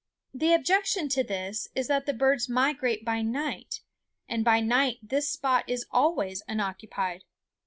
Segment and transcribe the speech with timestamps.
[0.33, 3.81] The objection to this is that the birds migrate by night,
[4.27, 7.23] and by night this spot is always unoccupied.